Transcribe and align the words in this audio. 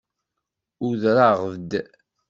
Udreɣ-d. 0.87 1.71